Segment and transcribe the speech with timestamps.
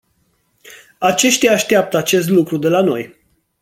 [0.99, 3.15] Aceștia așteaptă acest lucru de la noi.